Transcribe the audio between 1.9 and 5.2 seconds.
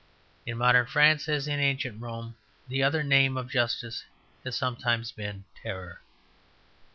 Rome, the other name of Justice has sometimes